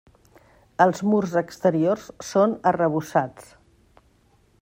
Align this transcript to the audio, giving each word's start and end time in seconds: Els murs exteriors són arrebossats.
Els 0.85 1.01
murs 1.09 1.35
exteriors 1.41 2.07
són 2.29 2.57
arrebossats. 2.73 3.53